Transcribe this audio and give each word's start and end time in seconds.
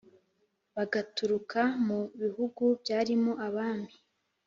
bagaturuka 0.75 1.61
mu 1.85 1.99
bihugu 2.21 2.63
byarimo 2.81 3.31
abami 3.47 3.93